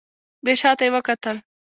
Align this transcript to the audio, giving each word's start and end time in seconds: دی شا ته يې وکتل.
دی 0.45 0.53
شا 0.61 0.71
ته 0.77 0.83
يې 0.85 0.91
وکتل. 0.95 1.37